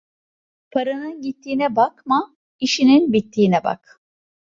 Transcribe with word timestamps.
Paranın 0.71 1.21
gittiğine 1.21 1.75
bakma, 1.75 2.35
işinin 2.59 3.13
bittiğine 3.13 3.63
bak. 3.63 4.01